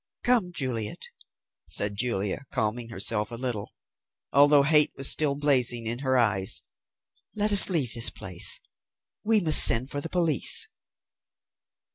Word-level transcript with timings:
"Come, 0.23 0.51
Juliet," 0.51 1.03
said 1.69 1.93
Julia, 1.95 2.45
calming 2.51 2.89
herself 2.89 3.29
a 3.29 3.35
little, 3.35 3.69
although 4.33 4.63
hate 4.63 4.91
was 4.95 5.07
still 5.11 5.35
blazing 5.35 5.85
in 5.85 5.99
her 5.99 6.17
eyes, 6.17 6.63
"let 7.35 7.51
us 7.51 7.69
leave 7.69 7.93
this 7.93 8.09
place. 8.09 8.59
We 9.23 9.41
must 9.41 9.63
send 9.63 9.91
for 9.91 10.01
the 10.01 10.09
police." 10.09 10.67